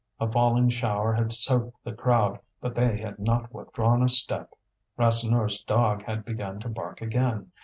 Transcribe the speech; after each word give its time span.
A 0.19 0.27
falling 0.27 0.69
shower 0.69 1.13
had 1.13 1.31
soaked 1.31 1.83
the 1.83 1.93
crowd, 1.93 2.39
but 2.59 2.73
they 2.73 2.97
had 2.97 3.19
not 3.19 3.53
withdrawn 3.53 4.01
a 4.01 4.09
step. 4.09 4.49
Rasseneur's 4.97 5.61
dog 5.61 6.01
had 6.01 6.25
begun 6.25 6.59
to 6.61 6.69
bark 6.69 7.01
again. 7.03 7.51